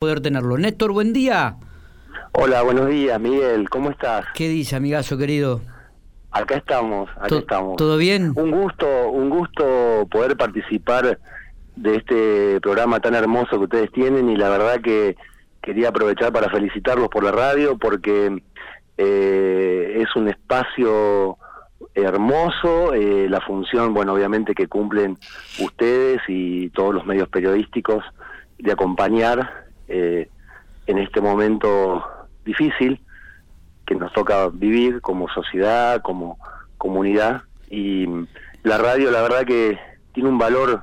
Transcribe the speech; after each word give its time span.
poder 0.00 0.22
tenerlo. 0.22 0.56
Néstor, 0.56 0.92
buen 0.92 1.12
día. 1.12 1.56
Hola, 2.32 2.62
buenos 2.62 2.88
días, 2.88 3.20
Miguel, 3.20 3.68
¿cómo 3.68 3.90
estás? 3.90 4.24
¿Qué 4.34 4.48
dice, 4.48 4.74
amigazo 4.74 5.18
querido? 5.18 5.60
Acá 6.30 6.56
estamos, 6.56 7.10
acá 7.20 7.36
estamos. 7.36 7.76
¿Todo 7.76 7.98
bien? 7.98 8.32
Un 8.34 8.50
gusto, 8.50 9.10
un 9.10 9.28
gusto 9.28 10.08
poder 10.10 10.38
participar 10.38 11.18
de 11.76 11.96
este 11.96 12.60
programa 12.62 13.00
tan 13.00 13.14
hermoso 13.14 13.58
que 13.58 13.64
ustedes 13.64 13.92
tienen 13.92 14.30
y 14.30 14.36
la 14.36 14.48
verdad 14.48 14.80
que 14.80 15.16
quería 15.60 15.90
aprovechar 15.90 16.32
para 16.32 16.48
felicitarlos 16.48 17.10
por 17.10 17.22
la 17.22 17.32
radio 17.32 17.76
porque 17.76 18.42
eh, 18.96 19.96
es 20.00 20.16
un 20.16 20.28
espacio 20.28 21.36
hermoso, 21.94 22.94
eh, 22.94 23.28
la 23.28 23.42
función, 23.42 23.92
bueno, 23.92 24.14
obviamente 24.14 24.54
que 24.54 24.66
cumplen 24.66 25.18
ustedes 25.58 26.22
y 26.26 26.70
todos 26.70 26.94
los 26.94 27.04
medios 27.04 27.28
periodísticos 27.28 28.02
de 28.58 28.72
acompañar 28.72 29.59
eh, 29.90 30.28
en 30.86 30.98
este 30.98 31.20
momento 31.20 32.02
difícil 32.44 33.00
que 33.86 33.94
nos 33.94 34.12
toca 34.12 34.48
vivir 34.48 35.00
como 35.00 35.28
sociedad, 35.28 36.00
como 36.02 36.38
comunidad. 36.78 37.42
Y 37.68 38.06
la 38.62 38.78
radio, 38.78 39.10
la 39.10 39.22
verdad 39.22 39.44
que 39.44 39.78
tiene 40.12 40.28
un 40.28 40.38
valor 40.38 40.82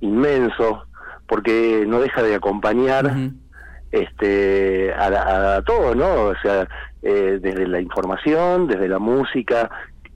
inmenso 0.00 0.84
porque 1.26 1.84
no 1.86 2.00
deja 2.00 2.22
de 2.22 2.34
acompañar 2.34 3.12
este 3.92 4.92
a, 4.92 5.56
a, 5.56 5.62
todo, 5.62 5.94
¿no? 5.94 6.24
O 6.26 6.34
sea, 6.42 6.68
eh, 7.02 7.38
desde 7.40 7.66
la 7.66 7.80
información, 7.80 8.66
desde 8.66 8.88
la 8.88 8.98
música, 8.98 9.70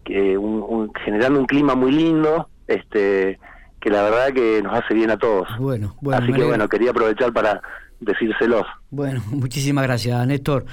que 0.05 0.37
un, 0.37 0.92
generando 1.05 1.41
un 1.41 1.47
clima 1.47 1.75
muy 1.75 1.92
lindo, 1.92 2.48
este 2.66 3.39
que 3.80 3.91
la 3.91 4.03
verdad 4.03 4.33
que 4.33 4.62
nos 4.62 4.73
hace 4.78 4.95
bien 4.95 5.11
a 5.11 5.19
todos. 5.19 5.47
Bueno, 5.59 5.95
bueno. 6.01 6.23
Así 6.23 6.33
que 6.33 6.42
bueno, 6.42 6.69
quería 6.69 6.91
aprovechar 6.91 7.33
para 7.33 7.61
decírselos. 8.05 8.67
Bueno, 8.91 9.23
muchísimas 9.31 9.85
gracias, 9.85 10.27
Néstor. 10.27 10.65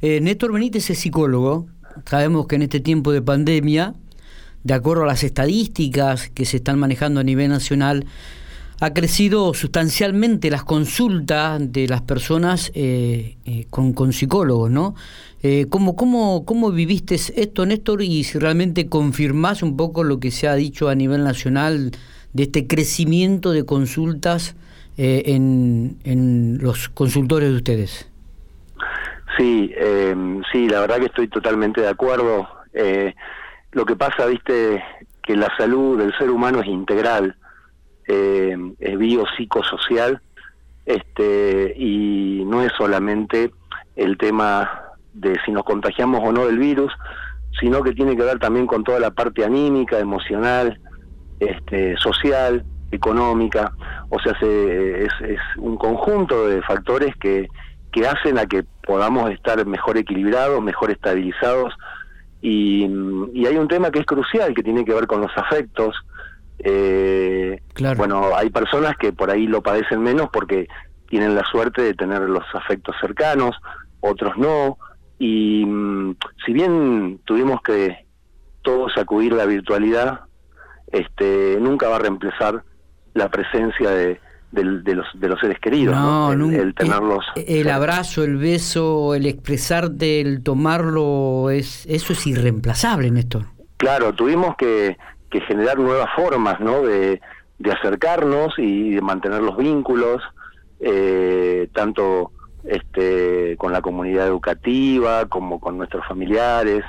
Eh, 0.00 0.20
Néstor 0.20 0.52
Benítez 0.52 0.90
es 0.90 0.98
psicólogo. 0.98 1.66
Sabemos 2.04 2.46
que 2.46 2.56
en 2.56 2.62
este 2.62 2.80
tiempo 2.80 3.12
de 3.12 3.22
pandemia, 3.22 3.94
de 4.62 4.74
acuerdo 4.74 5.04
a 5.04 5.06
las 5.06 5.24
estadísticas 5.24 6.30
que 6.30 6.44
se 6.44 6.58
están 6.58 6.78
manejando 6.78 7.20
a 7.20 7.24
nivel 7.24 7.48
nacional, 7.48 8.06
ha 8.82 8.94
crecido 8.94 9.52
sustancialmente 9.52 10.50
las 10.50 10.64
consultas 10.64 11.60
de 11.72 11.86
las 11.86 12.00
personas 12.02 12.70
eh, 12.74 13.36
eh, 13.44 13.66
con, 13.68 13.92
con, 13.92 14.12
psicólogos, 14.12 14.70
¿no? 14.70 14.94
¿cómo, 15.70 15.96
cómo, 15.96 16.44
¿Cómo 16.44 16.70
viviste 16.70 17.14
esto, 17.14 17.64
Néstor? 17.64 18.02
Y 18.02 18.24
si 18.24 18.38
realmente 18.38 18.88
confirmás 18.88 19.62
un 19.62 19.76
poco 19.76 20.04
lo 20.04 20.20
que 20.20 20.30
se 20.30 20.48
ha 20.48 20.54
dicho 20.54 20.88
a 20.88 20.94
nivel 20.94 21.24
nacional 21.24 21.92
de 22.32 22.42
este 22.44 22.66
crecimiento 22.66 23.52
de 23.52 23.64
consultas 23.64 24.54
eh, 25.02 25.22
en, 25.34 25.96
en, 26.04 26.58
los 26.58 26.90
consultores 26.90 27.48
de 27.48 27.56
ustedes. 27.56 28.12
Sí, 29.38 29.72
eh, 29.74 30.14
sí, 30.52 30.68
la 30.68 30.80
verdad 30.80 30.98
que 30.98 31.06
estoy 31.06 31.28
totalmente 31.28 31.80
de 31.80 31.88
acuerdo. 31.88 32.46
Eh, 32.74 33.14
lo 33.72 33.86
que 33.86 33.96
pasa, 33.96 34.26
viste, 34.26 34.84
que 35.22 35.36
la 35.36 35.48
salud 35.56 35.98
del 35.98 36.12
ser 36.18 36.28
humano 36.28 36.60
es 36.60 36.66
integral, 36.66 37.34
eh, 38.08 38.54
es 38.78 38.98
biopsicosocial, 38.98 40.20
este, 40.84 41.72
y 41.78 42.44
no 42.44 42.62
es 42.62 42.70
solamente 42.76 43.52
el 43.96 44.18
tema 44.18 44.70
de 45.14 45.34
si 45.46 45.50
nos 45.50 45.64
contagiamos 45.64 46.20
o 46.22 46.30
no 46.30 46.44
del 46.44 46.58
virus, 46.58 46.92
sino 47.58 47.82
que 47.82 47.94
tiene 47.94 48.18
que 48.18 48.24
ver 48.24 48.38
también 48.38 48.66
con 48.66 48.84
toda 48.84 49.00
la 49.00 49.12
parte 49.12 49.46
anímica, 49.46 49.98
emocional, 49.98 50.78
este, 51.38 51.96
social, 51.96 52.66
económica, 52.90 53.72
o 54.08 54.18
sea, 54.20 54.38
se, 54.38 55.04
es, 55.04 55.12
es, 55.22 55.40
un 55.56 55.76
conjunto 55.76 56.48
de 56.48 56.62
factores 56.62 57.14
que, 57.16 57.48
que 57.92 58.06
hacen 58.06 58.38
a 58.38 58.46
que 58.46 58.64
podamos 58.82 59.30
estar 59.30 59.64
mejor 59.66 59.96
equilibrados, 59.96 60.62
mejor 60.62 60.90
estabilizados, 60.90 61.74
y, 62.42 62.86
y, 63.34 63.46
hay 63.46 63.56
un 63.56 63.68
tema 63.68 63.90
que 63.90 64.00
es 64.00 64.06
crucial, 64.06 64.54
que 64.54 64.62
tiene 64.62 64.84
que 64.84 64.94
ver 64.94 65.06
con 65.06 65.20
los 65.20 65.30
afectos. 65.36 65.94
Eh, 66.58 67.60
claro. 67.74 67.98
Bueno, 67.98 68.30
hay 68.34 68.48
personas 68.48 68.96
que 68.96 69.12
por 69.12 69.30
ahí 69.30 69.46
lo 69.46 69.62
padecen 69.62 70.02
menos 70.02 70.30
porque 70.32 70.66
tienen 71.08 71.34
la 71.34 71.44
suerte 71.44 71.82
de 71.82 71.94
tener 71.94 72.22
los 72.22 72.44
afectos 72.54 72.96
cercanos, 73.00 73.56
otros 74.00 74.38
no, 74.38 74.78
y 75.18 75.66
si 76.46 76.52
bien 76.52 77.20
tuvimos 77.26 77.60
que 77.60 78.06
todos 78.62 78.96
acudir 78.96 79.34
a 79.34 79.36
la 79.36 79.44
virtualidad, 79.44 80.20
este, 80.90 81.58
nunca 81.60 81.88
va 81.88 81.96
a 81.96 82.00
reemplazar 82.00 82.64
la 83.14 83.28
presencia 83.28 83.90
de, 83.90 84.20
de, 84.52 84.94
los, 84.94 85.06
de 85.14 85.28
los 85.28 85.40
seres 85.40 85.58
queridos, 85.60 85.94
no, 85.94 86.32
el, 86.32 86.38
nunca, 86.38 86.58
el, 86.58 86.74
tenerlos. 86.74 87.24
El, 87.36 87.58
el, 87.58 87.70
abrazo, 87.70 88.24
el 88.24 88.36
beso, 88.36 89.14
el 89.14 89.26
expresarte, 89.26 90.20
el 90.20 90.42
tomarlo, 90.42 91.50
es 91.50 91.86
eso 91.86 92.12
es 92.12 92.26
irreemplazable, 92.26 93.10
Néstor. 93.10 93.46
Claro, 93.76 94.12
tuvimos 94.12 94.56
que, 94.56 94.98
que 95.30 95.40
generar 95.42 95.78
nuevas 95.78 96.08
formas 96.14 96.60
¿no? 96.60 96.82
de, 96.82 97.20
de 97.58 97.72
acercarnos 97.72 98.54
y 98.58 98.90
de 98.90 99.00
mantener 99.00 99.42
los 99.42 99.56
vínculos, 99.56 100.22
eh, 100.80 101.68
tanto 101.72 102.32
este, 102.64 103.56
con 103.56 103.72
la 103.72 103.82
comunidad 103.82 104.26
educativa 104.26 105.26
como 105.26 105.60
con 105.60 105.78
nuestros 105.78 106.06
familiares. 106.06 106.82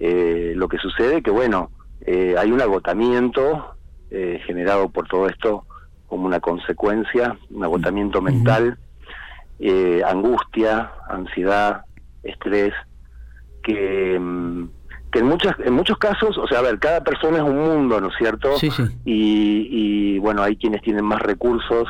Eh, 0.00 0.52
lo 0.56 0.68
que 0.68 0.78
sucede 0.78 1.22
que, 1.22 1.30
bueno, 1.30 1.70
eh, 2.00 2.34
hay 2.38 2.50
un 2.50 2.60
agotamiento 2.60 3.76
eh, 4.14 4.42
generado 4.44 4.90
por 4.90 5.08
todo 5.08 5.26
esto 5.26 5.64
como 6.06 6.26
una 6.26 6.40
consecuencia, 6.40 7.38
un 7.50 7.64
agotamiento 7.64 8.20
mental, 8.20 8.76
eh, 9.58 10.02
angustia, 10.06 10.92
ansiedad, 11.08 11.86
estrés, 12.22 12.74
que, 13.62 14.18
mm, 14.20 14.68
que 15.10 15.20
en, 15.20 15.26
muchas, 15.26 15.56
en 15.64 15.72
muchos 15.72 15.96
casos, 15.96 16.36
o 16.36 16.46
sea, 16.46 16.58
a 16.58 16.62
ver, 16.62 16.78
cada 16.78 17.02
persona 17.02 17.38
es 17.38 17.42
un 17.42 17.56
mundo, 17.56 17.98
¿no 18.02 18.08
es 18.08 18.14
cierto? 18.18 18.58
Sí, 18.58 18.70
sí. 18.70 18.82
Y, 19.06 19.68
y 19.70 20.18
bueno, 20.18 20.42
hay 20.42 20.56
quienes 20.56 20.82
tienen 20.82 21.06
más 21.06 21.22
recursos 21.22 21.88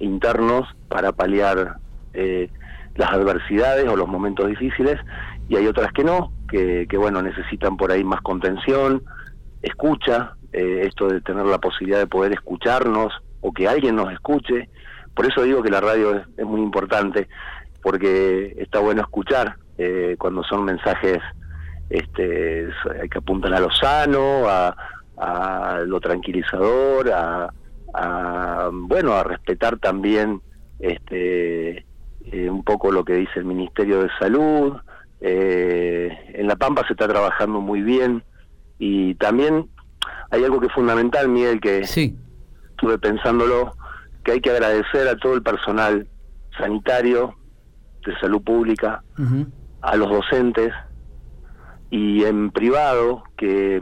internos 0.00 0.66
para 0.88 1.12
paliar 1.12 1.76
eh, 2.14 2.50
las 2.96 3.10
adversidades 3.12 3.86
o 3.88 3.94
los 3.94 4.08
momentos 4.08 4.48
difíciles 4.48 4.98
y 5.48 5.54
hay 5.54 5.68
otras 5.68 5.92
que 5.92 6.02
no, 6.02 6.32
que, 6.48 6.86
que 6.88 6.96
bueno, 6.96 7.22
necesitan 7.22 7.76
por 7.76 7.92
ahí 7.92 8.02
más 8.02 8.20
contención, 8.22 9.04
escucha, 9.62 10.35
eh, 10.56 10.86
esto 10.86 11.08
de 11.08 11.20
tener 11.20 11.44
la 11.46 11.58
posibilidad 11.58 11.98
de 11.98 12.06
poder 12.06 12.32
escucharnos 12.32 13.12
o 13.42 13.52
que 13.52 13.68
alguien 13.68 13.96
nos 13.96 14.12
escuche. 14.12 14.68
Por 15.14 15.26
eso 15.26 15.42
digo 15.42 15.62
que 15.62 15.70
la 15.70 15.80
radio 15.80 16.16
es, 16.36 16.44
muy 16.44 16.60
importante, 16.60 17.28
porque 17.82 18.54
está 18.58 18.80
bueno 18.80 19.02
escuchar 19.02 19.56
eh, 19.78 20.16
cuando 20.18 20.42
son 20.44 20.64
mensajes 20.64 21.18
este, 21.90 22.68
que 23.10 23.18
apuntan 23.18 23.54
a 23.54 23.60
lo 23.60 23.70
sano, 23.70 24.48
a, 24.48 24.74
a 25.16 25.80
lo 25.86 26.00
tranquilizador, 26.00 27.12
a, 27.12 27.52
a, 27.94 28.70
bueno, 28.72 29.12
a 29.12 29.24
respetar 29.24 29.78
también 29.78 30.40
este, 30.78 31.84
eh, 32.32 32.50
un 32.50 32.64
poco 32.64 32.90
lo 32.90 33.04
que 33.04 33.14
dice 33.14 33.32
el 33.36 33.44
Ministerio 33.44 34.02
de 34.02 34.10
Salud. 34.18 34.76
Eh, 35.20 36.10
en 36.34 36.46
La 36.46 36.56
Pampa 36.56 36.86
se 36.86 36.92
está 36.92 37.06
trabajando 37.08 37.60
muy 37.60 37.82
bien 37.82 38.22
y 38.78 39.14
también 39.14 39.68
hay 40.30 40.44
algo 40.44 40.60
que 40.60 40.66
es 40.66 40.72
fundamental, 40.72 41.28
Miguel, 41.28 41.60
que 41.60 41.86
sí. 41.86 42.16
estuve 42.70 42.98
pensándolo, 42.98 43.76
que 44.24 44.32
hay 44.32 44.40
que 44.40 44.50
agradecer 44.50 45.08
a 45.08 45.16
todo 45.16 45.34
el 45.34 45.42
personal 45.42 46.06
sanitario, 46.58 47.34
de 48.06 48.18
salud 48.18 48.42
pública, 48.42 49.02
uh 49.18 49.22
-huh. 49.22 49.46
a 49.82 49.96
los 49.96 50.08
docentes 50.08 50.72
y 51.90 52.24
en 52.24 52.50
privado, 52.50 53.24
que, 53.36 53.80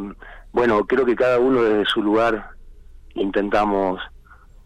bueno, 0.53 0.87
creo 0.87 1.05
que 1.05 1.15
cada 1.15 1.39
uno 1.39 1.62
desde 1.62 1.85
su 1.87 2.03
lugar 2.03 2.51
intentamos 3.15 4.01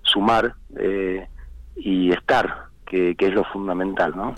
sumar 0.03 0.55
eh, 0.77 1.29
y 1.77 2.11
estar, 2.11 2.69
que, 2.87 3.15
que, 3.17 3.27
es 3.27 3.35
lo 3.35 3.45
fundamental, 3.45 4.13
¿no? 4.17 4.35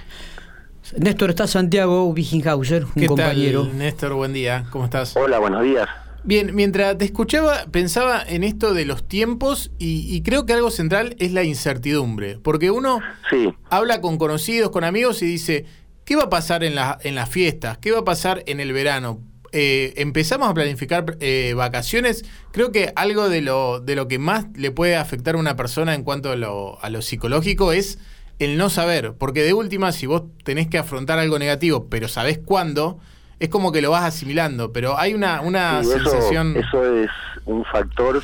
Néstor, 0.99 1.31
está 1.31 1.47
Santiago 1.47 2.09
Wiginhauser, 2.09 2.85
un 2.85 2.93
¿Qué 2.95 3.07
compañero. 3.07 3.67
Tal, 3.67 3.79
Néstor, 3.79 4.15
buen 4.15 4.33
día, 4.33 4.65
¿cómo 4.71 4.85
estás? 4.85 5.17
Hola, 5.17 5.39
buenos 5.39 5.63
días. 5.63 5.89
Bien, 6.23 6.55
mientras 6.55 6.99
te 6.99 7.05
escuchaba, 7.05 7.67
pensaba 7.71 8.23
en 8.27 8.45
esto 8.45 8.75
de 8.75 8.85
los 8.85 9.09
tiempos 9.09 9.73
y, 9.79 10.15
y, 10.15 10.23
creo 10.23 10.45
que 10.45 10.53
algo 10.53 10.71
central 10.71 11.17
es 11.19 11.33
la 11.33 11.45
incertidumbre, 11.45 12.39
porque 12.39 12.71
uno 12.71 13.01
sí. 13.31 13.55
habla 13.71 14.01
con 14.01 14.19
conocidos, 14.19 14.71
con 14.71 14.85
amigos 14.85 15.23
y 15.23 15.27
dice, 15.27 15.65
¿qué 16.05 16.17
va 16.17 16.25
a 16.25 16.31
pasar 16.31 16.63
en, 16.63 16.75
la, 16.75 16.99
en 17.03 17.15
las 17.15 17.31
fiestas? 17.31 17.79
¿Qué 17.79 17.93
va 17.93 18.01
a 18.01 18.05
pasar 18.05 18.43
en 18.47 18.61
el 18.61 18.73
verano? 18.73 19.21
Eh, 19.53 19.95
empezamos 19.97 20.49
a 20.49 20.55
planificar 20.55 21.17
eh, 21.21 21.55
vacaciones, 21.57 22.25
creo 22.53 22.71
que 22.71 22.93
algo 22.95 23.29
de 23.29 23.41
lo, 23.41 23.81
de 23.81 23.97
lo 23.97 24.07
que 24.07 24.19
más 24.19 24.47
le 24.55 24.71
puede 24.71 24.97
afectar 24.97 25.35
a 25.35 25.39
una 25.39 25.57
persona 25.57 25.95
en 25.95 26.05
cuanto 26.05 26.31
a 26.31 26.37
lo, 26.37 26.79
a 26.83 26.91
lo 26.91 27.03
psicológico 27.03 27.73
es 27.73 27.99
el 28.39 28.57
no 28.57 28.71
saber, 28.71 29.15
porque 29.19 29.43
de 29.43 29.53
última, 29.53 29.93
si 29.93 30.07
vos 30.07 30.23
tenés 30.45 30.69
que 30.69 30.79
afrontar 30.79 31.19
algo 31.19 31.39
negativo, 31.39 31.89
pero 31.91 32.09
sabés 32.09 32.39
cuándo, 32.39 32.99
es 33.41 33.49
como 33.49 33.73
que 33.73 33.81
lo 33.81 33.91
vas 33.91 34.05
asimilando, 34.05 34.71
pero 34.71 34.99
hay 34.99 35.15
una, 35.15 35.41
una 35.41 35.83
sí, 35.83 35.91
sensación... 35.91 36.57
Eso, 36.57 36.85
eso, 36.85 36.97
es 36.97 37.11
un 37.47 37.65
factor 37.65 38.23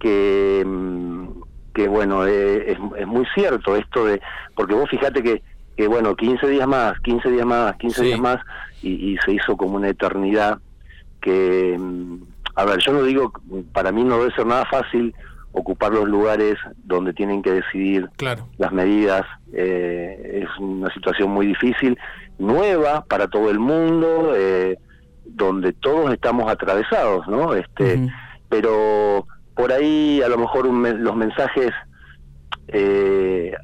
que, 0.00 0.64
mm, 0.66 1.26
que 1.74 1.86
bueno, 1.86 2.26
eh, 2.26 2.72
es, 2.72 2.78
es, 2.98 3.06
muy 3.06 3.26
cierto 3.34 3.76
esto 3.76 4.06
de, 4.06 4.20
porque 4.54 4.74
vos 4.74 4.88
fíjate 4.88 5.22
que, 5.22 5.42
que 5.76 5.86
bueno, 5.86 6.16
15 6.16 6.48
días 6.48 6.66
más, 6.66 6.98
15 7.00 7.30
días 7.30 7.46
más, 7.46 7.76
15 7.76 8.02
días 8.02 8.18
más, 8.18 8.38
y, 8.82 9.12
y, 9.12 9.18
se 9.18 9.32
hizo 9.32 9.58
como 9.58 9.76
una 9.76 9.90
eternidad 9.90 10.58
que, 11.20 11.76
mm, 11.78 12.22
a 12.54 12.64
ver, 12.64 12.78
yo 12.78 12.92
no 12.92 13.02
digo, 13.02 13.32
para 13.74 13.92
mí 13.92 14.04
no 14.04 14.18
debe 14.18 14.34
ser 14.34 14.46
nada 14.46 14.64
fácil 14.64 15.14
ocupar 15.56 15.90
los 15.92 16.06
lugares 16.06 16.56
donde 16.84 17.14
tienen 17.14 17.42
que 17.42 17.50
decidir 17.50 18.10
claro. 18.16 18.46
las 18.58 18.72
medidas. 18.72 19.24
Eh, 19.54 20.42
es 20.42 20.58
una 20.58 20.92
situación 20.92 21.30
muy 21.30 21.46
difícil, 21.46 21.98
nueva 22.38 23.04
para 23.04 23.28
todo 23.28 23.50
el 23.50 23.58
mundo, 23.58 24.32
eh, 24.34 24.78
donde 25.24 25.72
todos 25.72 26.12
estamos 26.12 26.50
atravesados, 26.50 27.26
¿no? 27.28 27.54
Este, 27.54 28.08
pero 28.48 29.26
por 29.54 29.72
ahí 29.72 30.22
a 30.22 30.28
lo 30.28 30.38
mejor 30.38 30.66
los 30.66 31.16
mensajes, 31.16 31.70
eh, 32.68 33.54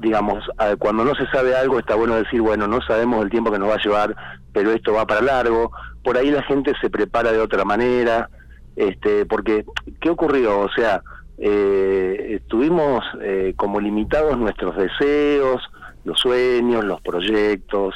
digamos, 0.00 0.44
cuando 0.78 1.04
no 1.04 1.14
se 1.14 1.26
sabe 1.28 1.56
algo 1.56 1.78
está 1.78 1.94
bueno 1.94 2.16
decir, 2.16 2.40
bueno, 2.40 2.68
no 2.68 2.80
sabemos 2.82 3.22
el 3.24 3.30
tiempo 3.30 3.50
que 3.50 3.58
nos 3.58 3.70
va 3.70 3.74
a 3.74 3.82
llevar, 3.82 4.16
pero 4.52 4.72
esto 4.72 4.92
va 4.92 5.06
para 5.06 5.22
largo. 5.22 5.72
Por 6.02 6.16
ahí 6.16 6.30
la 6.30 6.42
gente 6.42 6.72
se 6.80 6.90
prepara 6.90 7.32
de 7.32 7.40
otra 7.40 7.64
manera, 7.64 8.28
este, 8.76 9.26
porque 9.26 9.64
¿qué 10.00 10.10
ocurrió? 10.10 10.60
O 10.60 10.70
sea, 10.70 11.02
eh, 11.38 12.36
estuvimos 12.40 13.04
eh, 13.20 13.54
como 13.56 13.80
limitados 13.80 14.36
nuestros 14.38 14.76
deseos, 14.76 15.62
los 16.04 16.18
sueños, 16.18 16.84
los 16.84 17.00
proyectos, 17.00 17.94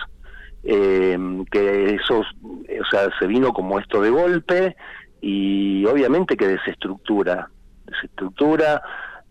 eh, 0.64 1.18
que 1.50 1.94
eso, 1.94 2.20
o 2.20 2.84
sea, 2.90 3.08
se 3.18 3.26
vino 3.26 3.52
como 3.52 3.78
esto 3.78 4.00
de 4.00 4.10
golpe 4.10 4.76
y 5.20 5.84
obviamente 5.86 6.36
que 6.36 6.48
desestructura, 6.48 7.48
desestructura 7.86 8.82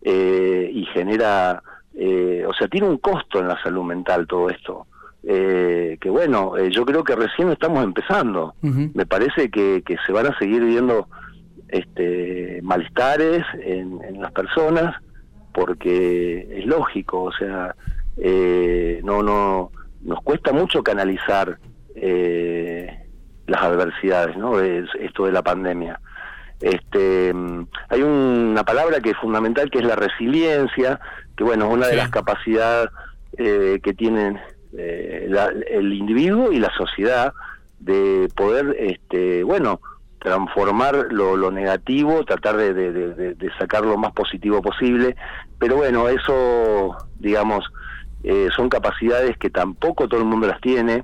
eh, 0.02 0.70
y 0.74 0.86
genera, 0.86 1.62
eh, 1.96 2.46
o 2.48 2.54
sea, 2.54 2.68
tiene 2.68 2.88
un 2.88 2.98
costo 2.98 3.40
en 3.40 3.48
la 3.48 3.62
salud 3.62 3.84
mental 3.84 4.28
todo 4.28 4.50
esto. 4.50 4.88
Eh, 5.24 5.98
que 6.02 6.10
bueno, 6.10 6.58
eh, 6.58 6.72
yo 6.72 6.84
creo 6.84 7.04
que 7.04 7.16
recién 7.16 7.52
estamos 7.52 7.84
empezando. 7.84 8.56
Me 8.62 9.06
parece 9.06 9.50
que, 9.50 9.84
que 9.86 9.98
se 10.06 10.12
van 10.12 10.28
a 10.28 10.38
seguir 10.40 10.64
viendo 10.64 11.08
este, 11.68 12.60
malestares 12.64 13.44
en, 13.62 14.00
las 14.20 14.32
personas, 14.32 14.96
porque 15.54 16.48
es 16.60 16.66
lógico, 16.66 17.24
o 17.24 17.32
sea, 17.32 17.76
eh, 18.18 19.02
no, 19.04 19.24
no, 19.24 19.72
nos 20.04 20.22
cuesta 20.22 20.52
mucho 20.52 20.84
canalizar 20.84 21.58
eh, 21.96 23.00
las 23.48 23.62
adversidades, 23.62 24.38
¿no? 24.38 24.60
Es 24.60 24.86
esto 25.00 25.26
de 25.26 25.32
la 25.32 25.42
pandemia. 25.42 26.00
Este, 26.60 27.34
hay 27.90 28.02
una 28.02 28.64
palabra 28.64 29.00
que 29.00 29.12
es 29.12 29.18
fundamental 29.18 29.70
que 29.72 29.80
es 29.80 29.86
la 29.86 29.96
resiliencia, 29.96 31.00
que 31.36 31.44
bueno, 31.44 31.66
es 31.66 31.74
una 31.74 31.88
de 31.88 31.96
las 31.96 32.10
capacidades 32.10 32.90
eh, 33.38 33.80
que 33.84 33.94
tienen 33.94 34.40
el 34.74 35.94
individuo 35.94 36.52
y 36.52 36.60
la 36.60 36.72
sociedad 36.78 37.34
de 37.80 38.30
poder, 38.36 38.76
este, 38.80 39.44
bueno, 39.44 39.82
transformar 40.22 41.08
lo, 41.10 41.36
lo 41.36 41.50
negativo, 41.52 42.24
tratar 42.24 42.56
de, 42.56 42.74
de, 42.74 43.52
sacar 43.58 43.84
lo 43.84 43.98
más 43.98 44.14
positivo 44.14 44.62
posible, 44.62 45.16
pero 45.58 45.78
bueno, 45.78 46.08
eso, 46.10 46.96
digamos, 47.18 47.66
eh, 48.24 48.50
son 48.56 48.70
capacidades 48.70 49.38
que 49.38 49.50
tampoco 49.50 50.08
todo 50.08 50.20
el 50.20 50.28
mundo 50.28 50.48
las 50.48 50.62
tiene 50.62 51.04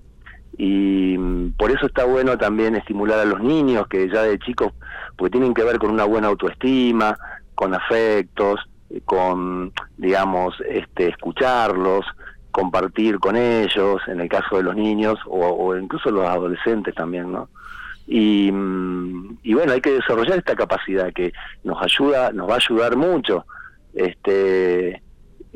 y 0.58 1.18
mm, 1.18 1.54
por 1.58 1.72
eso 1.72 1.86
está 1.86 2.06
bueno 2.06 2.38
también 2.38 2.76
estimular 2.76 3.20
a 3.20 3.26
los 3.26 3.42
niños 3.42 3.88
que 3.88 4.10
ya 4.10 4.24
de 4.24 4.40
chicos, 4.40 4.74
porque 5.16 5.32
tienen 5.32 5.54
que 5.54 5.64
ver 5.64 5.78
con 5.78 5.92
una 5.92 6.06
buena 6.06 6.28
autoestima, 6.28 7.18
con 7.56 7.74
afectos, 7.74 8.60
eh, 8.90 9.02
con, 9.06 9.72
digamos, 9.98 10.56
este, 10.68 11.10
escucharlos, 11.10 12.06
compartir 12.52 13.20
con 13.20 13.36
ellos, 13.36 14.02
en 14.08 14.20
el 14.20 14.30
caso 14.30 14.58
de 14.58 14.64
los 14.64 14.76
niños, 14.76 15.20
o, 15.28 15.46
o 15.48 15.78
incluso 15.78 16.10
los 16.10 16.28
adolescentes 16.28 16.96
también, 16.96 17.32
¿no? 17.32 17.50
Y, 18.08 18.48
y, 19.44 19.54
bueno, 19.54 19.74
hay 19.74 19.82
que 19.82 19.92
desarrollar 19.92 20.38
esta 20.38 20.56
capacidad 20.56 21.12
que 21.12 21.34
nos 21.66 21.82
ayuda, 21.84 22.32
nos 22.32 22.50
va 22.50 22.54
a 22.54 22.58
ayudar 22.58 22.96
mucho. 22.96 23.46
Este, 23.94 25.02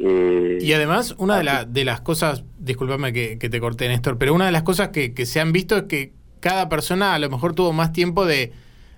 eh, 0.04 0.58
y 0.62 0.74
además, 0.74 1.16
una 1.18 1.38
de, 1.38 1.44
la, 1.44 1.66
de 1.66 1.86
las 1.86 2.02
cosas, 2.02 2.44
discúlpame 2.60 3.14
que, 3.14 3.38
te 3.38 3.60
corté, 3.60 3.88
Néstor, 3.88 4.18
pero 4.18 4.34
una 4.34 4.46
de 4.46 4.52
las 4.52 4.64
cosas 4.64 4.90
que, 4.90 5.14
que, 5.14 5.26
se 5.26 5.40
han 5.40 5.52
visto 5.52 5.78
es 5.78 5.84
que 5.84 6.14
cada 6.40 6.70
persona 6.70 7.14
a 7.14 7.20
lo 7.20 7.30
mejor 7.30 7.54
tuvo 7.54 7.74
más 7.74 7.94
tiempo 7.94 8.26
de, 8.26 8.52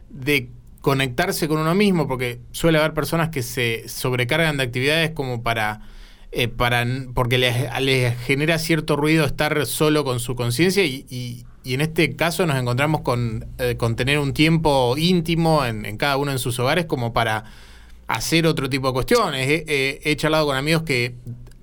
de 0.09 0.49
conectarse 0.81 1.47
con 1.47 1.59
uno 1.59 1.75
mismo, 1.75 2.07
porque 2.07 2.39
suele 2.51 2.77
haber 2.77 2.93
personas 2.93 3.29
que 3.29 3.43
se 3.43 3.87
sobrecargan 3.87 4.57
de 4.57 4.63
actividades 4.63 5.11
como 5.11 5.43
para... 5.43 5.81
Eh, 6.35 6.47
para 6.47 6.83
porque 7.13 7.37
les, 7.37 7.55
les, 7.79 8.17
genera 8.21 8.57
cierto 8.57 8.95
ruido 8.95 9.23
estar 9.23 9.67
solo 9.67 10.03
con 10.03 10.19
su 10.19 10.35
conciencia 10.35 10.83
y, 10.83 11.45
y 11.63 11.73
en 11.73 11.81
este 11.81 12.15
caso 12.15 12.45
nos 12.45 12.57
encontramos 12.57 13.01
con, 13.01 13.47
eh, 13.57 13.77
con 13.77 13.95
tener 13.95 14.19
un 14.19 14.33
tiempo 14.33 14.95
íntimo 14.97 15.65
en, 15.65 15.97
cada 15.97 16.17
uno 16.17 16.31
en 16.31 16.39
sus 16.39 16.59
hogares 16.59 16.85
como 16.85 17.13
para 17.13 17.45
hacer 18.15 18.47
otro 18.47 18.69
tipo 18.69 18.87
de 18.87 18.93
cuestiones. 18.93 19.63
he 19.67 20.15
charlado 20.15 20.45
con 20.45 20.55
amigos 20.55 20.83
que 20.83 21.15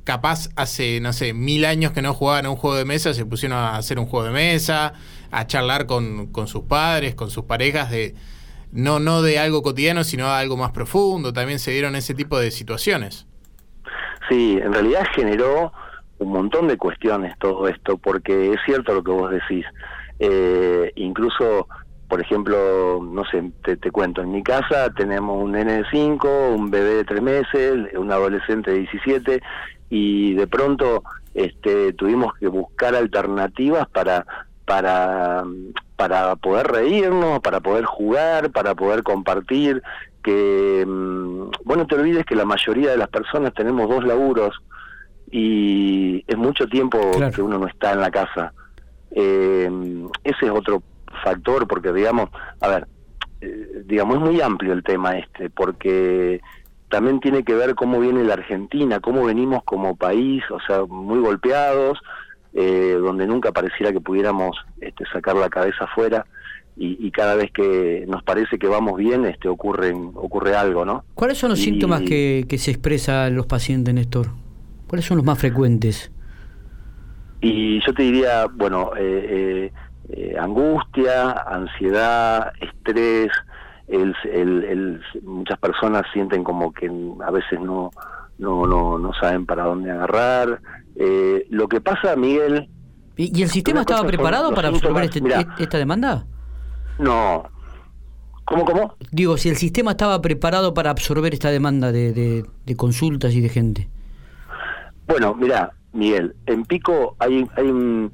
capaz 0.05 0.49
hace, 0.57 1.01
no 1.01 1.13
sé, 1.13 1.33
mil 1.33 1.65
años 1.65 1.93
que 1.93 2.03
no 2.03 2.15
jugaban 2.15 2.47
a 2.47 2.51
un 2.51 2.57
juego 2.57 2.77
de 2.77 2.85
mesa, 2.85 3.15
se 3.15 3.25
pusieron 3.25 3.59
a 3.59 3.77
hacer 3.77 3.99
un 3.99 4.07
juego 4.07 4.27
de 4.27 4.33
mesa, 4.33 4.93
a 5.31 5.47
charlar 5.47 5.87
con, 5.87 6.27
con 6.33 6.49
sus 6.49 6.65
padres, 6.65 7.15
con 7.15 7.31
sus 7.31 7.45
parejas, 7.45 7.91
de 7.91 8.15
no, 8.73 8.99
no 9.01 9.23
de 9.23 9.39
algo 9.39 9.63
cotidiano, 9.63 10.05
sino 10.05 10.27
de 10.27 10.33
algo 10.33 10.57
más 10.57 10.73
profundo. 10.73 11.33
También 11.33 11.59
se 11.59 11.71
dieron 11.71 11.97
ese 11.97 12.15
tipo 12.15 12.39
de 12.39 12.51
situaciones. 12.51 13.27
Sí, 14.29 14.59
en 14.63 14.73
realidad 14.73 15.07
generó 15.15 15.73
un 16.19 16.33
montón 16.33 16.69
de 16.69 16.77
cuestiones 16.77 17.37
todo 17.39 17.69
esto, 17.69 17.97
porque 17.97 18.53
es 18.53 18.59
cierto 18.65 18.95
lo 18.95 19.03
que 19.03 19.11
vos 19.11 19.31
decís. 19.31 19.65
Eh, 20.19 20.93
incluso, 20.97 21.69
por 22.11 22.21
ejemplo, 22.21 23.01
no 23.01 23.25
sé, 23.25 23.53
te, 23.63 23.91
cuento, 23.93 24.21
en 24.21 24.33
mi 24.33 24.43
casa 24.43 24.93
tenemos 24.93 25.41
un 25.41 25.53
nene 25.53 25.75
de 25.75 25.85
5, 25.93 26.51
un 26.51 26.69
bebé 26.69 26.97
de 26.97 27.05
3 27.05 27.23
meses, 27.23 27.95
un 27.95 28.11
adolescente 28.11 28.73
de 28.73 28.79
17, 28.81 29.41
y 29.91 30.35
de 30.35 30.47
pronto 30.49 31.05
este, 31.35 31.93
tuvimos 31.93 32.35
que 32.35 32.49
buscar 32.49 32.97
alternativas 32.97 33.89
para 33.89 34.27
para 34.65 35.45
para 35.95 36.35
poder 36.37 36.67
reírnos, 36.67 37.39
para 37.41 37.61
poder 37.61 37.85
jugar, 37.85 38.51
para 38.51 38.75
poder 38.75 39.05
compartir, 39.05 39.81
que 40.25 40.85
mm, 40.85 41.51
bueno, 41.65 41.87
te 41.87 41.95
olvides 41.95 42.27
que 42.27 42.35
la 42.35 42.45
mayoría 42.45 42.91
de 42.91 42.97
las 42.97 43.09
personas 43.09 43.55
tenemos 43.55 43.89
dos 43.89 44.05
laburos, 44.05 44.61
y 45.31 46.25
es 46.27 46.37
mucho 46.37 46.67
tiempo 46.67 46.99
que 47.33 47.41
uno 47.41 47.57
no 47.57 47.69
está 47.69 47.93
en 47.93 48.01
la 48.01 48.11
casa. 48.11 48.53
Eh, 49.13 49.71
ese 50.25 50.47
es 50.47 50.51
otro 50.51 50.83
factor, 51.23 51.67
porque 51.67 51.93
digamos, 51.93 52.31
a 52.61 52.69
ver, 52.69 52.89
eh, 53.41 53.83
digamos, 53.87 54.17
es 54.17 54.23
muy 54.23 54.41
amplio 54.41 54.73
el 54.73 54.83
tema 54.83 55.19
este, 55.19 55.51
porque 55.51 56.41
también 56.89 57.21
tiene 57.21 57.45
que 57.45 57.55
ver 57.55 57.75
cómo 57.75 58.01
viene 58.01 58.25
la 58.25 58.35
Argentina, 58.35 59.01
cómo 59.01 59.25
venimos 59.25 59.63
como 59.65 59.97
país, 59.97 60.43
o 60.51 60.59
sea, 60.67 60.85
muy 60.85 61.21
golpeados, 61.21 61.99
eh, 62.53 62.97
donde 63.01 63.27
nunca 63.27 63.53
pareciera 63.53 63.93
que 63.93 64.01
pudiéramos 64.01 64.57
este, 64.81 65.05
sacar 65.13 65.37
la 65.37 65.49
cabeza 65.49 65.85
afuera. 65.85 66.27
Y, 66.83 67.11
cada 67.11 67.35
vez 67.35 67.53
que 67.53 68.07
nos 68.09 68.23
parece 68.23 68.59
que 68.59 68.67
vamos 68.67 68.97
bien, 68.97 69.27
este, 69.27 69.49
ocurre, 69.49 69.93
ocurre 69.93 70.57
algo, 70.57 70.87
¿no? 70.87 71.05
¿Cuáles 71.13 71.37
son 71.37 71.51
los 71.51 71.59
síntomas 71.59 72.01
que, 72.01 72.47
que 72.49 72.57
se 72.57 72.71
expresan 72.71 73.37
los 73.37 73.45
pacientes, 73.45 73.93
Néstor? 73.93 74.29
¿Cuáles 74.87 75.05
son 75.05 75.19
los 75.19 75.27
más 75.27 75.39
frecuentes? 75.39 76.11
Y 77.41 77.81
yo 77.85 77.95
te 77.95 78.03
diría, 78.03 78.47
bueno, 78.53 78.93
eh, 78.97 79.71
eh, 79.71 79.73
eh, 80.13 80.37
angustia, 80.39 81.31
ansiedad, 81.31 82.53
estrés, 82.61 83.31
el, 83.89 84.15
el, 84.25 85.01
muchas 85.23 85.59
personas 85.59 86.03
sienten 86.13 86.45
como 86.45 86.73
que 86.73 86.91
a 87.25 87.31
veces 87.31 87.61
no, 87.61 87.91
no, 88.39 88.67
no, 88.67 88.99
no 88.99 89.13
saben 89.15 89.47
para 89.47 89.65
dónde 89.65 89.91
agarrar. 89.91 90.61
lo 91.51 91.69
que 91.69 91.81
pasa, 91.81 92.17
Miguel... 92.17 92.69
¿Y, 93.17 93.43
el 93.43 93.51
sistema 93.51 93.81
estaba 93.81 94.07
preparado 94.07 94.55
para 94.55 94.69
absorber 94.69 95.05
este, 95.05 95.21
esta 95.59 95.77
demanda? 95.77 96.25
No. 96.99 97.43
¿Cómo, 98.45 98.65
cómo? 98.65 98.95
Digo, 99.11 99.37
si 99.37 99.51
el 99.51 99.57
sistema 99.57 99.91
estaba 99.91 100.23
preparado 100.23 100.73
para 100.73 100.91
absorber 100.91 101.35
esta 101.35 101.51
demanda 101.51 101.93
de 101.93 102.45
consultas 102.77 103.35
y 103.35 103.41
de 103.41 103.49
gente. 103.49 103.89
Bueno, 105.11 105.35
mira, 105.35 105.73
Miguel, 105.93 106.37
en 106.47 106.65
Pico 106.65 107.17
hay, 107.19 107.45
hay 107.57 107.67
un 107.67 108.13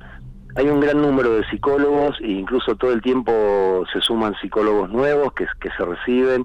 hay 0.57 0.69
un 0.69 0.81
gran 0.81 1.03
número 1.03 1.35
de 1.35 1.47
psicólogos 1.51 2.19
e 2.21 2.29
incluso 2.29 2.77
todo 2.77 2.93
el 2.93 3.03
tiempo 3.03 3.85
se 3.93 4.01
suman 4.01 4.35
psicólogos 4.41 4.91
nuevos 4.91 5.33
que, 5.35 5.47
que 5.61 5.69
se 5.77 5.85
reciben. 5.85 6.45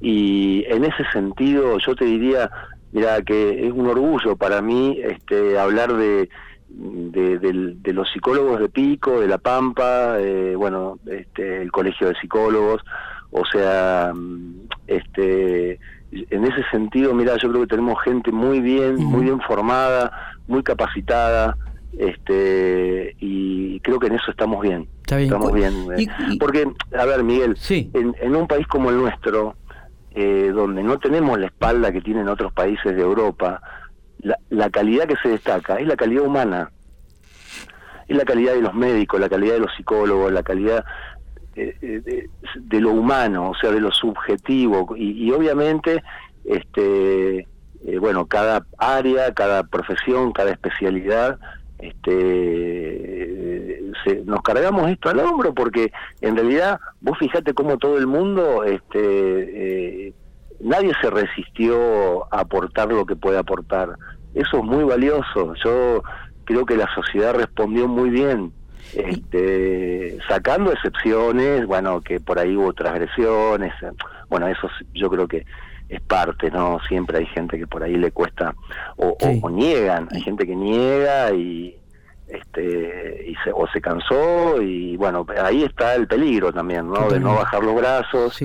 Y 0.00 0.64
en 0.66 0.84
ese 0.84 1.04
sentido 1.12 1.78
yo 1.78 1.94
te 1.94 2.04
diría, 2.04 2.50
mira, 2.92 3.22
que 3.22 3.66
es 3.66 3.72
un 3.72 3.86
orgullo 3.86 4.36
para 4.36 4.60
mí 4.60 4.98
este, 5.02 5.56
hablar 5.58 5.94
de, 5.94 6.28
de, 6.68 7.92
los 7.92 8.10
psicólogos 8.10 8.58
de 8.58 8.68
Pico, 8.68 9.20
de 9.20 9.28
La 9.28 9.38
Pampa, 9.38 10.16
eh, 10.18 10.54
bueno, 10.56 10.98
este, 11.06 11.62
el 11.62 11.70
Colegio 11.70 12.08
de 12.08 12.16
Psicólogos, 12.16 12.82
o 13.30 13.44
sea, 13.44 14.12
este, 14.88 15.78
en 16.10 16.44
ese 16.44 16.62
sentido, 16.70 17.14
mira, 17.14 17.36
yo 17.36 17.50
creo 17.50 17.62
que 17.62 17.68
tenemos 17.68 18.02
gente 18.02 18.32
muy 18.32 18.60
bien, 18.60 18.96
muy 18.96 19.22
bien 19.22 19.40
formada, 19.40 20.10
muy 20.48 20.62
capacitada, 20.62 21.56
este 21.98 23.16
y 23.20 23.80
creo 23.80 23.98
que 23.98 24.08
en 24.08 24.14
eso 24.14 24.30
estamos 24.30 24.62
bien. 24.62 24.88
Estamos 25.06 25.52
bien. 25.52 25.86
Eh. 25.96 26.06
Porque, 26.40 26.66
a 26.96 27.04
ver, 27.04 27.22
Miguel, 27.22 27.56
en, 27.68 28.36
un 28.36 28.46
país 28.46 28.66
como 28.66 28.90
el 28.90 28.96
nuestro, 28.96 29.56
eh, 30.12 30.50
donde 30.54 30.82
no 30.82 30.98
tenemos 30.98 31.38
la 31.38 31.46
espalda 31.46 31.92
que 31.92 32.00
tienen 32.00 32.28
otros 32.28 32.52
países 32.52 32.94
de 32.96 33.02
Europa, 33.02 33.60
la, 34.18 34.38
la 34.48 34.70
calidad 34.70 35.06
que 35.06 35.16
se 35.22 35.28
destaca 35.28 35.76
es 35.76 35.86
la 35.86 35.96
calidad 35.96 36.24
humana. 36.24 36.70
Es 38.08 38.16
la 38.16 38.24
calidad 38.24 38.54
de 38.54 38.62
los 38.62 38.74
médicos, 38.74 39.20
la 39.20 39.28
calidad 39.28 39.54
de 39.54 39.60
los 39.60 39.74
psicólogos, 39.76 40.32
la 40.32 40.42
calidad 40.42 40.84
de, 41.54 42.28
de, 42.56 42.80
lo 42.80 42.90
humano, 42.90 43.50
o 43.50 43.54
sea, 43.54 43.70
de 43.70 43.80
lo 43.80 43.92
subjetivo. 43.92 44.94
Y, 44.96 45.30
obviamente, 45.30 46.02
este 46.44 47.46
eh, 47.86 47.98
bueno, 47.98 48.26
cada 48.26 48.66
área, 48.78 49.32
cada 49.34 49.64
profesión, 49.64 50.32
cada 50.32 50.50
especialidad 50.50 51.38
este 51.84 53.80
nos 54.26 54.42
cargamos 54.42 54.90
esto 54.90 55.08
al 55.08 55.20
hombro 55.20 55.54
porque 55.54 55.92
en 56.20 56.36
realidad 56.36 56.78
vos 57.00 57.16
fijate 57.18 57.54
cómo 57.54 57.78
todo 57.78 57.96
el 57.96 58.06
mundo 58.06 58.64
este 58.64 60.08
eh, 60.08 60.12
nadie 60.60 60.92
se 61.00 61.10
resistió 61.10 62.24
a 62.32 62.40
aportar 62.40 62.92
lo 62.92 63.06
que 63.06 63.16
puede 63.16 63.38
aportar. 63.38 63.90
Eso 64.34 64.58
es 64.58 64.64
muy 64.64 64.84
valioso. 64.84 65.54
Yo 65.64 66.02
creo 66.44 66.66
que 66.66 66.76
la 66.76 66.92
sociedad 66.94 67.34
respondió 67.34 67.88
muy 67.88 68.10
bien 68.10 68.52
este, 68.94 70.18
sacando 70.28 70.70
excepciones 70.72 71.66
bueno 71.66 72.00
que 72.00 72.20
por 72.20 72.38
ahí 72.38 72.54
hubo 72.54 72.72
transgresiones 72.74 73.72
bueno 74.28 74.46
eso 74.46 74.68
yo 74.92 75.08
creo 75.08 75.26
que 75.26 75.46
es 75.88 76.00
parte, 76.00 76.50
¿no? 76.50 76.78
Siempre 76.88 77.18
hay 77.18 77.26
gente 77.26 77.58
que 77.58 77.66
por 77.66 77.82
ahí 77.82 77.96
le 77.96 78.10
cuesta 78.10 78.54
o, 78.96 79.16
o, 79.20 79.50
niegan, 79.50 80.08
hay 80.10 80.22
gente 80.22 80.46
que 80.46 80.56
niega 80.56 81.32
y 81.32 81.76
este 82.26 83.26
y 83.28 83.34
se, 83.44 83.52
o 83.52 83.66
se 83.68 83.80
cansó 83.80 84.60
y 84.62 84.96
bueno, 84.96 85.26
ahí 85.42 85.62
está 85.62 85.94
el 85.94 86.06
peligro 86.06 86.52
también, 86.52 86.88
¿no? 86.88 87.08
De 87.08 87.20
no 87.20 87.34
bajar 87.34 87.62
los 87.62 87.74
brazos. 87.74 88.40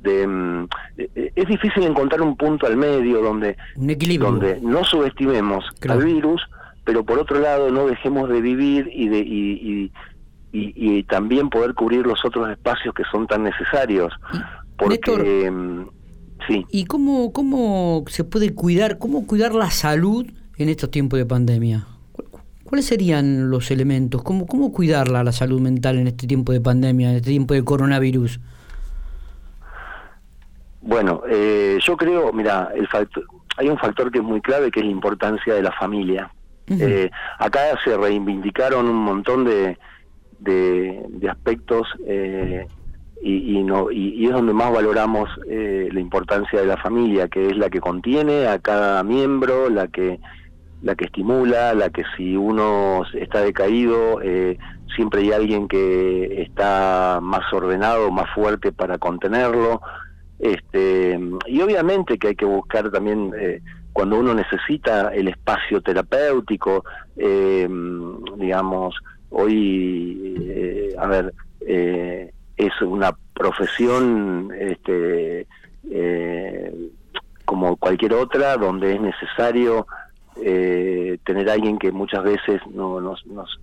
De, 0.00 0.26
mm, 0.26 0.68
e, 0.96 1.10
e, 1.14 1.32
es 1.36 1.46
difícil 1.46 1.84
encontrar 1.84 2.22
un 2.22 2.34
punto 2.34 2.66
al 2.66 2.76
medio 2.76 3.20
donde 3.20 3.56
donde 3.76 4.58
no 4.62 4.82
subestimemos 4.82 5.62
al 5.86 6.02
virus 6.02 6.42
pero 6.84 7.04
por 7.04 7.18
otro 7.18 7.38
lado 7.38 7.70
no 7.70 7.86
dejemos 7.86 8.30
de 8.30 8.40
vivir 8.40 8.88
y 8.90 9.08
de 9.10 9.18
y, 9.18 9.92
y, 10.52 11.02
también 11.04 11.50
poder 11.50 11.74
cubrir 11.74 12.06
los 12.06 12.24
otros 12.24 12.48
espacios 12.50 12.94
que 12.94 13.04
son 13.12 13.26
tan 13.26 13.42
necesarios 13.42 14.10
porque 14.78 15.52
¿Y 16.70 16.84
cómo, 16.86 17.32
cómo 17.32 18.04
se 18.08 18.24
puede 18.24 18.54
cuidar, 18.54 18.98
cómo 18.98 19.26
cuidar 19.26 19.54
la 19.54 19.70
salud 19.70 20.26
en 20.56 20.68
estos 20.68 20.90
tiempos 20.90 21.18
de 21.18 21.26
pandemia? 21.26 21.86
¿Cuáles 22.64 22.86
serían 22.86 23.50
los 23.50 23.70
elementos? 23.70 24.22
¿Cómo, 24.22 24.46
cómo 24.46 24.72
cuidarla, 24.72 25.24
la 25.24 25.32
salud 25.32 25.60
mental 25.60 25.98
en 25.98 26.06
este 26.06 26.26
tiempo 26.26 26.52
de 26.52 26.60
pandemia, 26.60 27.10
en 27.10 27.16
este 27.16 27.30
tiempo 27.30 27.54
de 27.54 27.64
coronavirus? 27.64 28.40
Bueno, 30.82 31.22
eh, 31.28 31.78
yo 31.84 31.96
creo, 31.96 32.32
mira, 32.32 32.70
el 32.74 32.88
hay 33.56 33.68
un 33.68 33.78
factor 33.78 34.10
que 34.10 34.18
es 34.18 34.24
muy 34.24 34.40
clave, 34.40 34.70
que 34.70 34.80
es 34.80 34.86
la 34.86 34.92
importancia 34.92 35.54
de 35.54 35.62
la 35.62 35.72
familia. 35.72 36.32
Eh, 36.68 37.10
acá 37.38 37.60
se 37.84 37.96
reivindicaron 37.96 38.86
un 38.86 39.02
montón 39.02 39.44
de, 39.44 39.76
de, 40.38 41.28
aspectos 41.28 41.88
eh, 42.06 42.66
y, 43.22 43.62
no, 43.62 43.90
y, 43.90 44.24
es 44.24 44.32
donde 44.32 44.54
más 44.54 44.72
valoramos 44.72 45.28
eh, 45.46 45.88
la 45.92 46.00
importancia 46.00 46.60
de 46.60 46.66
la 46.66 46.78
familia, 46.78 47.28
que 47.28 47.48
es 47.48 47.56
la 47.56 47.68
que 47.68 47.80
contiene 47.80 48.46
a 48.46 48.58
cada 48.58 49.02
miembro, 49.02 49.68
la 49.68 49.88
que 49.88 50.20
la 50.82 50.94
que 50.94 51.04
estimula, 51.04 51.74
la 51.74 51.90
que 51.90 52.04
si 52.16 52.34
uno 52.34 53.02
está 53.12 53.42
decaído, 53.42 54.22
eh, 54.22 54.56
siempre 54.96 55.20
hay 55.20 55.32
alguien 55.32 55.68
que 55.68 56.40
está 56.40 57.18
más 57.20 57.52
ordenado, 57.52 58.10
más 58.10 58.30
fuerte 58.34 58.72
para 58.72 58.96
contenerlo. 58.96 59.82
Este, 60.38 61.20
y 61.46 61.60
obviamente 61.60 62.16
que 62.16 62.28
hay 62.28 62.34
que 62.34 62.46
buscar 62.46 62.90
también, 62.90 63.30
eh, 63.38 63.60
cuando 63.92 64.18
uno 64.18 64.32
necesita 64.32 65.14
el 65.14 65.28
espacio 65.28 65.82
terapéutico, 65.82 66.82
digamos, 68.38 68.96
hoy, 69.28 70.94
a 70.96 71.06
ver, 71.06 71.34
es 72.66 72.72
una 72.82 73.16
profesión 73.34 74.50
este, 74.58 75.46
eh, 75.90 76.90
como 77.44 77.76
cualquier 77.76 78.14
otra, 78.14 78.56
donde 78.56 78.94
es 78.94 79.00
necesario 79.00 79.86
eh, 80.36 81.18
tener 81.24 81.48
a 81.48 81.54
alguien 81.54 81.78
que 81.78 81.90
muchas 81.90 82.22
veces 82.22 82.60
no, 82.72 83.00
nos, 83.00 83.24
nos, 83.26 83.58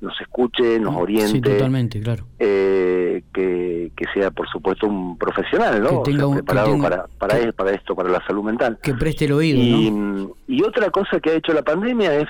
nos 0.00 0.20
escuche, 0.20 0.78
nos 0.78 0.94
oriente. 0.96 1.40
totalmente, 1.40 2.00
claro. 2.00 2.24
Eh, 2.38 3.22
que, 3.32 3.90
que, 3.96 4.04
sea, 4.12 4.30
por 4.30 4.48
supuesto, 4.48 4.86
un 4.86 5.16
profesional, 5.16 5.82
¿no? 5.82 6.02
preparado 6.02 6.78
para, 6.78 7.06
para, 7.18 7.52
para, 7.52 7.70
esto, 7.70 7.96
para 7.96 8.10
la 8.10 8.24
salud 8.26 8.44
mental. 8.44 8.78
Que 8.82 8.94
preste 8.94 9.24
el 9.24 9.32
oído, 9.32 9.58
y, 9.58 10.54
y 10.56 10.62
otra 10.62 10.90
cosa 10.90 11.20
que 11.20 11.30
ha 11.30 11.34
hecho 11.34 11.52
la 11.54 11.62
pandemia 11.62 12.14
es, 12.16 12.28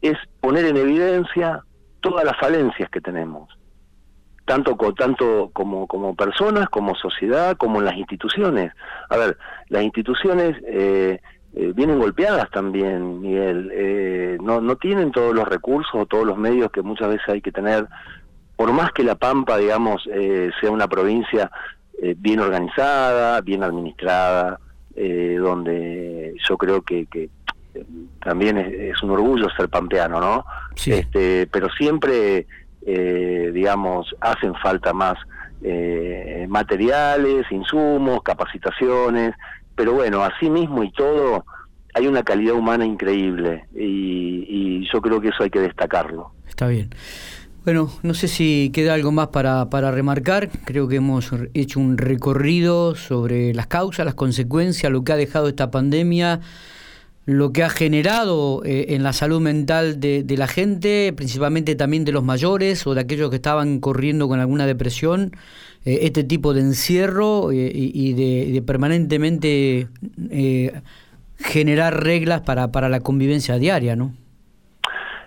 es 0.00 0.16
poner 0.40 0.66
en 0.66 0.76
evidencia 0.76 1.60
todas 2.00 2.24
las 2.24 2.38
falencias 2.38 2.88
que 2.90 3.00
tenemos 3.00 3.48
tanto, 4.46 4.76
tanto 4.96 5.50
como, 5.52 5.86
como 5.86 6.14
personas, 6.14 6.68
como 6.70 6.94
sociedad, 6.94 7.56
como 7.56 7.80
en 7.80 7.84
las 7.84 7.96
instituciones. 7.96 8.72
A 9.10 9.16
ver, 9.16 9.36
las 9.68 9.82
instituciones 9.82 10.56
eh, 10.66 11.20
eh, 11.54 11.72
vienen 11.74 11.98
golpeadas 11.98 12.48
también, 12.50 13.20
Miguel. 13.20 13.70
Eh, 13.74 14.38
no, 14.40 14.60
no 14.60 14.76
tienen 14.76 15.10
todos 15.10 15.34
los 15.34 15.46
recursos 15.46 15.94
o 15.94 16.06
todos 16.06 16.24
los 16.24 16.38
medios 16.38 16.70
que 16.70 16.82
muchas 16.82 17.08
veces 17.08 17.28
hay 17.28 17.42
que 17.42 17.52
tener. 17.52 17.86
Por 18.54 18.72
más 18.72 18.92
que 18.92 19.02
La 19.02 19.16
Pampa, 19.16 19.58
digamos, 19.58 20.02
sea 20.60 20.70
una 20.70 20.88
provincia 20.88 21.50
bien 22.16 22.40
organizada, 22.40 23.42
bien 23.42 23.62
administrada, 23.62 24.58
donde 24.94 26.34
yo 26.48 26.56
creo 26.56 26.80
que, 26.80 27.04
que 27.04 27.28
también 28.22 28.56
es, 28.56 29.02
un 29.02 29.10
orgullo 29.10 29.50
ser 29.50 29.68
pampeano, 29.68 30.20
¿no? 30.20 30.46
Este, 30.86 31.46
pero 31.52 31.68
siempre 31.68 32.46
eh, 32.86 33.50
digamos, 33.52 34.14
hacen 34.20 34.54
falta 34.54 34.92
más 34.92 35.14
eh, 35.60 36.46
materiales, 36.48 37.44
insumos, 37.50 38.22
capacitaciones, 38.22 39.34
pero 39.74 39.94
bueno, 39.94 40.22
así 40.22 40.48
mismo 40.48 40.84
y 40.84 40.92
todo, 40.92 41.44
hay 41.94 42.06
una 42.06 42.22
calidad 42.22 42.54
humana 42.54 42.86
increíble 42.86 43.66
y, 43.74 44.88
yo 44.92 45.02
creo 45.02 45.20
que 45.20 45.28
eso 45.28 45.42
hay 45.42 45.50
que 45.50 45.58
destacarlo. 45.58 46.30
Está 46.48 46.68
bien. 46.68 46.90
Bueno, 47.64 47.90
no 48.04 48.14
sé 48.14 48.28
si 48.28 48.70
queda 48.72 48.94
algo 48.94 49.10
más 49.10 49.28
para, 49.28 49.68
para 49.68 49.90
remarcar. 49.90 50.48
Creo 50.64 50.86
que 50.86 50.96
hemos 50.96 51.32
hecho 51.54 51.80
un 51.80 51.98
recorrido 51.98 52.94
sobre 52.94 53.52
las 53.52 53.66
causas, 53.66 54.06
las 54.06 54.14
consecuencias, 54.14 54.92
lo 54.92 55.02
que 55.02 55.12
ha 55.12 55.16
dejado 55.16 55.48
esta 55.48 55.72
pandemia 55.72 56.40
lo 57.26 57.52
que 57.52 57.64
ha 57.64 57.68
generado 57.68 58.62
eh, 58.64 58.86
en 58.90 59.02
la 59.02 59.12
salud 59.12 59.40
mental 59.40 59.98
de, 59.98 60.24
la 60.38 60.46
gente, 60.46 61.12
principalmente 61.14 61.74
también 61.74 62.04
de 62.04 62.12
los 62.12 62.22
mayores 62.22 62.86
o 62.86 62.94
de 62.94 63.00
aquellos 63.00 63.30
que 63.30 63.36
estaban 63.36 63.80
corriendo 63.80 64.28
con 64.28 64.38
alguna 64.38 64.64
depresión, 64.64 65.32
eh, 65.84 65.98
este 66.02 66.22
tipo 66.22 66.54
de 66.54 66.60
encierro 66.60 67.50
eh, 67.50 67.70
y, 67.74 68.12
de, 68.52 68.62
permanentemente 68.62 69.88
generar 71.38 72.04
reglas 72.04 72.42
para, 72.42 72.70
para 72.70 72.88
la 72.88 73.00
convivencia 73.00 73.58
diaria, 73.58 73.96
¿no? 73.96 74.14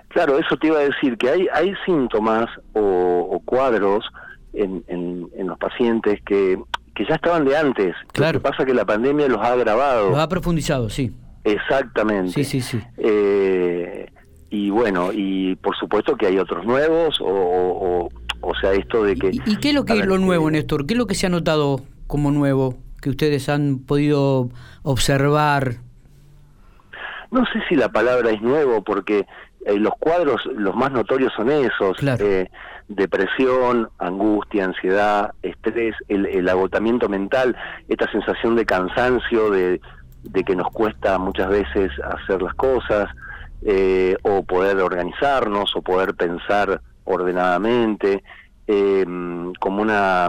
Claro, 0.08 0.40
eso 0.40 0.56
te 0.56 0.68
iba 0.68 0.80
a 0.80 0.84
decir, 0.84 1.18
que 1.18 1.30
hay, 1.30 1.48
hay 1.54 1.74
síntomas 1.86 2.48
o, 2.74 3.42
cuadros 3.44 4.06
en, 4.54 4.84
en, 4.88 5.48
los 5.48 5.58
pacientes 5.60 6.20
que, 6.26 6.58
que 6.96 7.06
ya 7.06 7.16
estaban 7.16 7.46
de 7.46 7.58
antes. 7.58 7.94
Claro. 8.14 8.40
Lo 8.40 8.40
que 8.40 8.50
pasa 8.50 8.64
es 8.64 8.68
que 8.68 8.74
la 8.74 8.86
pandemia 8.86 9.28
los 9.28 9.40
ha 9.40 9.52
agravado. 9.52 10.12
Los 10.12 10.20
ha 10.20 10.30
profundizado, 10.30 10.90
sí. 10.90 11.14
Exactamente. 11.52 12.32
Sí, 12.32 12.44
sí, 12.44 12.62
sí. 12.62 12.80
Eh, 12.98 14.08
y 14.50 14.70
bueno, 14.70 15.12
y 15.14 15.56
por 15.56 15.76
supuesto 15.78 16.16
que 16.16 16.28
hay 16.28 16.38
otros 16.38 16.66
nuevos, 16.66 17.20
o, 17.22 18.10
o, 18.42 18.56
sea, 18.60 18.74
esto 18.74 19.04
de 19.04 19.16
que... 19.16 19.30
¿Y, 19.32 19.58
qué 19.58 19.70
es 19.70 19.76
lo 19.76 19.86
que 19.86 19.94
es 19.94 20.06
lo 20.06 20.18
nuevo, 20.18 20.50
Néstor? 20.50 20.86
¿Qué 20.86 20.94
es 20.96 20.98
lo 20.98 21.06
que 21.06 21.16
se 21.16 21.28
ha 21.28 21.30
notado 21.30 21.82
como 22.08 22.32
nuevo, 22.32 22.76
que 23.02 23.10
ustedes 23.10 23.48
han 23.50 23.80
podido 23.80 24.50
observar? 24.82 25.76
No 27.32 27.46
sé 27.46 27.60
si 27.70 27.76
la 27.76 27.90
palabra 27.90 28.32
es 28.32 28.42
nuevo, 28.42 28.84
porque 28.84 29.28
eh, 29.66 29.78
los 29.78 29.94
cuadros, 30.00 30.42
los 30.56 30.76
más 30.76 30.92
notorios 30.92 31.32
son 31.36 31.52
esos. 31.52 31.98
Eh, 32.02 32.50
depresión, 32.88 33.90
angustia, 34.00 34.66
ansiedad, 34.66 35.32
estrés, 35.44 35.96
el, 36.08 36.26
el 36.26 36.50
agotamiento 36.50 37.08
mental, 37.08 37.56
esta 37.88 38.12
sensación 38.12 38.56
de 38.56 38.66
cansancio, 38.66 39.52
de, 39.52 39.80
de 40.24 40.44
que 40.44 40.56
nos 40.56 40.70
cuesta 40.72 41.18
muchas 41.18 41.50
veces 41.50 41.92
hacer 42.04 42.42
las 42.42 42.54
cosas, 42.56 43.10
eh, 43.62 44.16
o 44.24 44.44
poder 44.44 44.78
organizarnos, 44.78 45.76
o 45.76 45.82
poder 45.82 46.16
pensar 46.16 46.82
ordenadamente, 47.04 48.24
em, 48.68 49.54
como 49.60 49.82
una, 49.82 50.28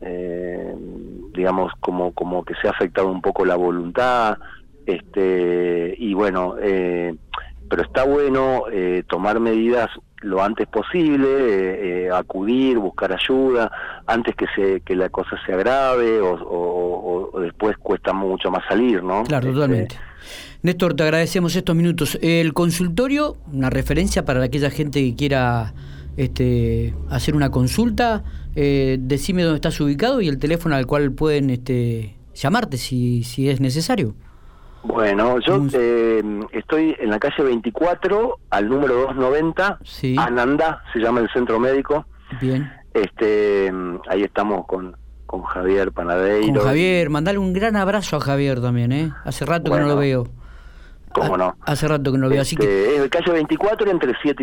em, 0.00 1.32
digamos, 1.32 1.72
como, 1.80 2.12
como 2.12 2.44
que 2.44 2.54
se 2.60 2.66
ha 2.68 2.70
afectado 2.70 3.08
un 3.08 3.20
poco 3.20 3.44
la 3.44 3.56
voluntad, 3.56 4.38
este, 4.86 5.94
y 5.98 6.14
bueno, 6.14 6.56
eh, 6.60 7.14
pero 7.68 7.82
está 7.82 8.04
bueno 8.04 8.64
eh, 8.70 9.02
tomar 9.08 9.40
medidas 9.40 9.90
lo 10.24 10.42
antes 10.42 10.66
posible, 10.66 12.06
eh, 12.06 12.10
acudir, 12.10 12.78
buscar 12.78 13.12
ayuda, 13.12 13.70
antes 14.06 14.34
que 14.34 14.46
se 14.54 14.80
que 14.80 14.96
la 14.96 15.08
cosa 15.10 15.36
se 15.44 15.52
agrave 15.52 16.20
o, 16.20 17.30
después 17.40 17.76
cuesta 17.78 18.12
mucho 18.12 18.50
más 18.50 18.64
salir, 18.68 19.02
¿no? 19.02 19.24
Claro, 19.24 19.48
este, 19.48 19.54
totalmente. 19.54 19.96
Néstor, 20.62 20.94
te 20.94 21.02
agradecemos 21.02 21.54
estos 21.56 21.76
minutos. 21.76 22.18
El 22.22 22.54
consultorio, 22.54 23.36
una 23.52 23.70
referencia 23.70 24.24
para 24.24 24.42
aquella 24.42 24.70
gente 24.70 25.00
que 25.00 25.14
quiera 25.14 25.74
este, 26.16 26.94
hacer 27.10 27.36
una 27.36 27.50
consulta, 27.50 28.24
eh, 28.56 28.96
decime 29.00 29.42
dónde 29.42 29.56
estás 29.56 29.80
ubicado 29.80 30.20
y 30.20 30.28
el 30.28 30.38
teléfono 30.38 30.74
al 30.74 30.86
cual 30.86 31.12
pueden 31.12 31.50
este, 31.50 32.16
llamarte 32.34 32.78
si, 32.78 33.24
si 33.24 33.50
es 33.50 33.60
necesario. 33.60 34.14
Bueno, 34.84 35.40
yo 35.40 35.62
eh, 35.72 36.22
estoy 36.52 36.94
en 36.98 37.10
la 37.10 37.18
calle 37.18 37.42
24, 37.42 38.38
al 38.50 38.68
número 38.68 38.94
290, 38.94 39.78
sí. 39.82 40.14
Ananda, 40.18 40.82
se 40.92 40.98
llama 41.00 41.20
el 41.20 41.30
centro 41.30 41.58
médico. 41.58 42.06
Bien. 42.40 42.70
Este, 42.92 43.72
ahí 44.08 44.22
estamos 44.22 44.66
con, 44.66 44.94
con 45.26 45.42
Javier 45.42 45.90
Panadeiro. 45.90 46.60
Con 46.60 46.68
Javier, 46.68 47.08
mandale 47.08 47.38
un 47.38 47.52
gran 47.54 47.76
abrazo 47.76 48.16
a 48.16 48.20
Javier 48.20 48.60
también, 48.60 48.92
¿eh? 48.92 49.12
Hace 49.24 49.46
rato 49.46 49.72
que 49.72 49.80
no 49.80 49.88
lo 49.88 49.96
veo. 49.96 50.26
¿Cómo 51.12 51.36
no? 51.36 51.56
Hace 51.64 51.88
rato 51.88 52.12
que 52.12 52.18
no 52.18 52.24
lo 52.24 52.30
veo, 52.30 52.42
así 52.42 52.56
que... 52.56 52.64
Este, 52.64 53.04
es 53.04 53.08
calle 53.08 53.32
24 53.32 53.90
entre 53.90 54.12
7 54.20 54.42